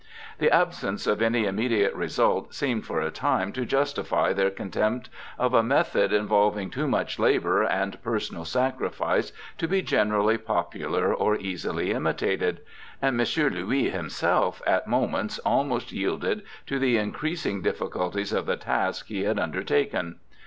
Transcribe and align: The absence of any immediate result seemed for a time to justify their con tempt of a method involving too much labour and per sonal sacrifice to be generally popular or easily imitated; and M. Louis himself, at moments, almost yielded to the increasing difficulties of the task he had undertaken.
The 0.39 0.49
absence 0.49 1.05
of 1.05 1.21
any 1.21 1.45
immediate 1.45 1.93
result 1.93 2.55
seemed 2.55 2.87
for 2.87 3.01
a 3.01 3.11
time 3.11 3.51
to 3.53 3.67
justify 3.67 4.33
their 4.33 4.49
con 4.49 4.71
tempt 4.71 5.11
of 5.37 5.53
a 5.53 5.61
method 5.61 6.11
involving 6.11 6.71
too 6.71 6.87
much 6.87 7.19
labour 7.19 7.61
and 7.61 8.01
per 8.01 8.17
sonal 8.17 8.47
sacrifice 8.47 9.31
to 9.59 9.67
be 9.67 9.83
generally 9.83 10.39
popular 10.39 11.13
or 11.13 11.35
easily 11.37 11.91
imitated; 11.91 12.61
and 12.99 13.21
M. 13.21 13.27
Louis 13.53 13.91
himself, 13.91 14.59
at 14.65 14.87
moments, 14.87 15.37
almost 15.45 15.91
yielded 15.91 16.41
to 16.65 16.79
the 16.79 16.97
increasing 16.97 17.61
difficulties 17.61 18.33
of 18.33 18.47
the 18.47 18.57
task 18.57 19.05
he 19.05 19.21
had 19.25 19.37
undertaken. 19.37 20.15